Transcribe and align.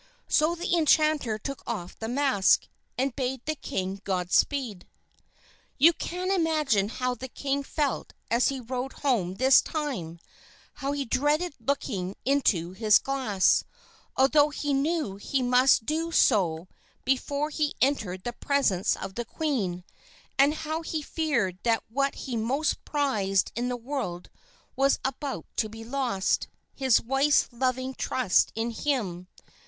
So 0.27 0.55
the 0.55 0.75
enchanter 0.75 1.37
took 1.37 1.61
off 1.67 1.95
the 1.95 2.07
mask, 2.07 2.67
and 2.97 3.15
bade 3.15 3.45
the 3.45 3.53
king 3.53 4.01
good 4.03 4.33
speed. 4.33 4.87
You 5.77 5.93
can 5.93 6.31
imagine 6.31 6.89
how 6.89 7.13
the 7.13 7.27
king 7.27 7.61
felt 7.61 8.13
as 8.31 8.47
he 8.47 8.59
rode 8.59 8.93
home 9.05 9.35
this 9.35 9.61
time; 9.61 10.17
how 10.81 10.91
he 10.91 11.05
dreaded 11.05 11.53
looking 11.59 12.15
into 12.25 12.71
his 12.71 12.97
glass, 12.97 13.63
although 14.17 14.49
he 14.49 14.73
knew 14.73 15.17
he 15.17 15.43
must 15.43 15.85
do 15.85 16.11
so 16.11 16.67
before 17.05 17.51
he 17.51 17.75
entered 17.79 18.23
the 18.23 18.33
presence 18.33 18.95
of 18.95 19.13
the 19.13 19.23
queen; 19.25 19.83
and 20.35 20.55
how 20.65 20.81
he 20.81 21.03
feared 21.03 21.59
that 21.61 21.83
what 21.89 22.15
he 22.25 22.35
most 22.35 22.83
prized 22.85 23.51
in 23.55 23.69
this 23.69 23.77
world 23.77 24.31
was 24.75 24.97
about 25.05 25.45
to 25.57 25.69
be 25.69 25.83
lost 25.83 26.47
his 26.73 26.99
wife's 26.99 27.47
loving 27.51 27.93
trust 27.93 28.51
in 28.55 28.71
him. 28.71 29.27